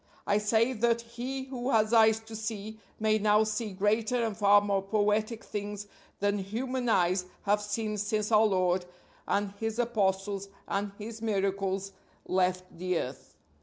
I 0.25 0.39
say 0.39 0.73
that 0.73 1.01
he 1.01 1.43
who 1.43 1.69
has 1.69 1.93
eyes 1.93 2.19
to 2.21 2.35
see 2.35 2.79
may 2.99 3.19
now 3.19 3.43
see 3.43 3.71
greater 3.71 4.15
and 4.25 4.35
far 4.35 4.59
more 4.59 4.81
poetic 4.81 5.43
things 5.43 5.85
than 6.21 6.39
human 6.39 6.89
eyes 6.89 7.25
have 7.43 7.61
seen 7.61 7.97
since 7.99 8.31
our 8.31 8.45
Lord 8.45 8.87
and 9.27 9.51
his 9.59 9.77
Apostles 9.77 10.49
and 10.67 10.91
his 10.97 11.21
miracles 11.21 11.91
left 12.25 12.63
the 12.75 12.97
earth. 12.97 13.35